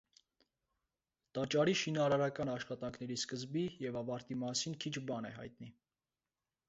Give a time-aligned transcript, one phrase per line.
[1.37, 5.71] Տաճարի շինարարական աշխատանքների սկզբի և ավարտի մասին քիչ բան է հայտնի։